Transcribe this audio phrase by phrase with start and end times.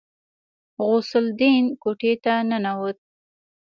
[0.85, 2.97] غوث الدين کوټې ته ننوت.